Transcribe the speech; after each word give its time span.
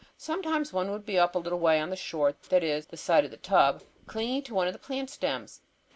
Sometimes 0.17 0.73
one 0.73 0.89
would 0.89 1.05
be 1.05 1.19
up 1.19 1.35
a 1.35 1.37
little 1.37 1.59
way 1.59 1.79
on 1.79 1.91
the 1.91 1.95
shore, 1.95 2.33
that 2.49 2.63
is, 2.63 2.87
the 2.87 2.97
side 2.97 3.23
of 3.23 3.29
the 3.29 3.37
tub, 3.37 3.83
or 3.83 4.03
clinging 4.07 4.41
to 4.41 4.55
one 4.55 4.65
of 4.65 4.73
the 4.73 4.79
plant 4.79 5.11
stems. 5.11 5.61